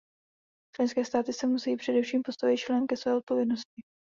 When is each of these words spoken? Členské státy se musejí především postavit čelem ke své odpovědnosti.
Členské 0.75 1.05
státy 1.05 1.33
se 1.33 1.47
musejí 1.47 1.77
především 1.77 2.21
postavit 2.25 2.57
čelem 2.57 2.87
ke 2.87 2.97
své 2.97 3.17
odpovědnosti. 3.17 3.81